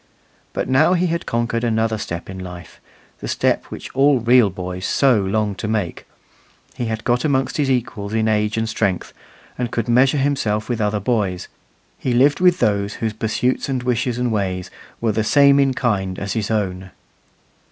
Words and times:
But 0.53 0.67
now 0.67 0.93
he 0.93 1.05
had 1.05 1.27
conquered 1.27 1.63
another 1.63 1.99
step 1.99 2.27
in 2.27 2.39
life 2.39 2.81
the 3.19 3.27
step 3.27 3.65
which 3.65 3.91
all 3.95 4.17
real 4.19 4.49
boys 4.49 4.83
so 4.87 5.19
long 5.21 5.53
to 5.53 5.67
make: 5.67 6.07
he 6.73 6.85
had 6.85 7.03
got 7.03 7.23
amongst 7.23 7.57
his 7.57 7.69
equals 7.69 8.11
in 8.11 8.27
age 8.27 8.57
and 8.57 8.67
strength, 8.67 9.13
and 9.59 9.69
could 9.69 9.87
measure 9.87 10.17
himself 10.17 10.67
with 10.67 10.81
other 10.81 10.99
boys; 10.99 11.49
he 11.99 12.13
lived 12.15 12.39
with 12.39 12.57
those 12.57 12.95
whose 12.95 13.13
pursuits 13.13 13.69
and 13.69 13.83
wishes 13.83 14.17
and 14.17 14.31
ways 14.31 14.71
were 14.99 15.11
the 15.11 15.23
same 15.23 15.59
in 15.59 15.75
kind 15.75 16.17
as 16.17 16.33
his 16.33 16.49
own. 16.49 16.89